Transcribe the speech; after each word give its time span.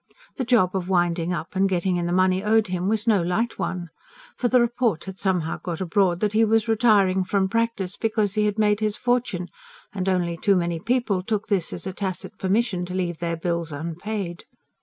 The 0.37 0.45
job 0.45 0.75
of 0.75 0.89
winding 0.89 1.31
up 1.31 1.55
and 1.55 1.69
getting 1.69 1.95
in 1.97 2.07
the 2.07 2.11
money 2.11 2.43
owed 2.43 2.69
him 2.69 2.87
was 2.87 3.05
no 3.05 3.21
light 3.21 3.59
one. 3.59 3.89
For 4.35 4.47
the 4.47 4.59
report 4.59 5.03
had 5.03 5.19
somehow 5.19 5.59
got 5.59 5.79
abroad 5.79 6.21
that 6.21 6.33
he 6.33 6.43
was 6.43 6.67
retiring 6.67 7.23
from 7.23 7.47
practice 7.47 7.97
because 7.97 8.33
he 8.33 8.45
had 8.47 8.57
made 8.57 8.79
his 8.79 8.97
fortune; 8.97 9.49
and 9.93 10.09
only 10.09 10.37
too 10.37 10.55
many 10.55 10.79
people 10.79 11.21
took 11.21 11.49
this 11.49 11.71
as 11.71 11.85
a 11.85 11.93
tacit 11.93 12.39
permission 12.39 12.83
to 12.87 12.95
leave 12.95 13.19
their 13.19 13.37
bills 13.37 13.71
unpaid. 13.71 14.45